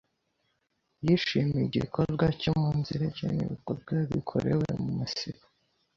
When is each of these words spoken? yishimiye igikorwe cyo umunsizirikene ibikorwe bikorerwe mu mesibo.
yishimiye 1.05 1.63
igikorwe 1.67 2.25
cyo 2.39 2.49
umunsizirikene 2.57 3.39
ibikorwe 3.45 3.95
bikorerwe 4.11 4.69
mu 4.83 4.89
mesibo. 4.99 5.43